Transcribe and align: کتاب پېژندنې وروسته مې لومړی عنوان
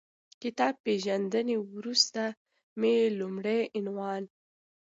کتاب 0.41 0.73
پېژندنې 0.85 1.57
وروسته 1.75 2.23
مې 2.79 2.93
لومړی 3.19 3.61
عنوان 3.77 4.23